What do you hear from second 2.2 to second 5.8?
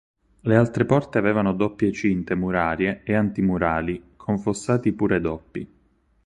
murarie e antimurali con fossati pure doppi.